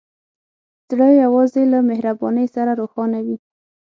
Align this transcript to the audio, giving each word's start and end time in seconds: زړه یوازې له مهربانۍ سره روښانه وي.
زړه 0.89 1.07
یوازې 1.23 1.63
له 1.73 1.79
مهربانۍ 1.89 2.47
سره 2.55 2.71
روښانه 2.81 3.19
وي. 3.25 3.37